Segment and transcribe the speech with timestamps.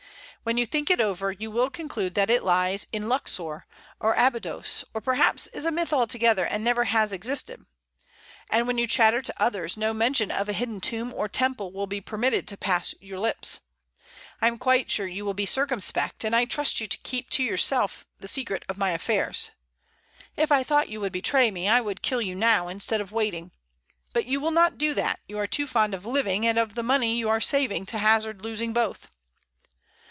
[0.43, 3.67] When you think it over, you will conclude that it lies in Luxor,
[3.99, 7.63] or Abydos, or perhaps is a myth altogether, and never has existed.
[8.49, 11.85] And, when you chatter to others, no mention of a hidden tomb or temple will
[11.85, 13.59] be permitted to pass your lips.
[14.41, 17.43] I am quite sure you will be circumspect, and I trust you to keep to
[17.43, 19.51] yourself the secret of my affairs.
[20.35, 23.51] If I thought you would betray me, I would kill you now, instead of waiting.
[24.11, 26.81] But you will not do that; you are too fond of living and of the
[26.81, 29.07] money you are saving to hazard losing both."